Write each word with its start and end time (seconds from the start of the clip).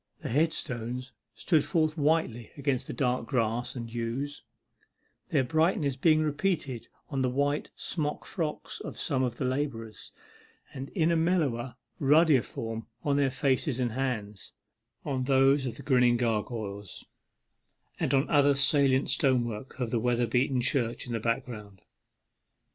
The 0.23 0.29
headstones 0.29 1.11
stood 1.35 1.63
forth 1.63 1.95
whitely 1.95 2.49
against 2.57 2.87
the 2.87 2.91
dark 2.93 3.27
grass 3.27 3.75
and 3.75 3.93
yews, 3.93 4.41
their 5.29 5.43
brightness 5.43 5.95
being 5.95 6.21
repeated 6.21 6.87
on 7.09 7.21
the 7.21 7.29
white 7.29 7.69
smock 7.75 8.25
frocks 8.25 8.79
of 8.79 8.97
some 8.97 9.21
of 9.21 9.37
the 9.37 9.45
labourers, 9.45 10.11
and 10.73 10.89
in 10.95 11.11
a 11.11 11.15
mellower, 11.15 11.75
ruddier 11.99 12.41
form 12.41 12.87
on 13.03 13.15
their 13.17 13.29
faces 13.29 13.79
and 13.79 13.91
hands, 13.91 14.53
on 15.05 15.25
those 15.25 15.67
of 15.67 15.77
the 15.77 15.83
grinning 15.83 16.17
gargoyles, 16.17 17.05
and 17.99 18.11
on 18.15 18.27
other 18.27 18.55
salient 18.55 19.07
stonework 19.07 19.79
of 19.79 19.91
the 19.91 19.99
weather 19.99 20.25
beaten 20.25 20.61
church 20.61 21.05
in 21.05 21.13
the 21.13 21.19
background. 21.19 21.83